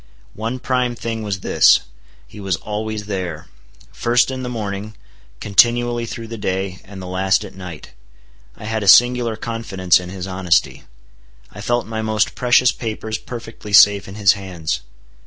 One 0.33 0.57
prime 0.57 0.95
thing 0.95 1.21
was 1.21 1.41
this,—he 1.41 2.39
was 2.39 2.55
always 2.55 3.05
there;—first 3.05 4.31
in 4.31 4.41
the 4.41 4.49
morning, 4.49 4.95
continually 5.39 6.07
through 6.07 6.25
the 6.25 6.39
day, 6.39 6.79
and 6.83 6.99
the 6.99 7.05
last 7.05 7.45
at 7.45 7.53
night. 7.53 7.91
I 8.57 8.63
had 8.65 8.81
a 8.81 8.87
singular 8.87 9.35
confidence 9.35 9.99
in 9.99 10.09
his 10.09 10.25
honesty. 10.25 10.85
I 11.51 11.61
felt 11.61 11.85
my 11.85 12.01
most 12.01 12.33
precious 12.33 12.71
papers 12.71 13.19
perfectly 13.19 13.73
safe 13.73 14.07
in 14.07 14.15
his 14.15 14.33
hands. 14.33 14.79